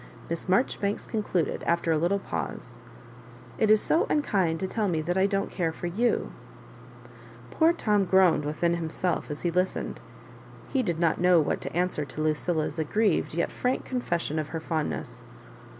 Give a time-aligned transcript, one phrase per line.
[0.31, 2.73] Miss Marjoribanks concludedj after a little pause:"
[3.59, 6.31] It is so unkind to tell me that I don't care for you:'
[7.51, 9.99] Poor Tom groaned within himself as he listen ed.
[10.69, 14.47] He did not know what to answer to Lucil la's aggrieved yet frank confession of
[14.47, 15.23] her fond ness.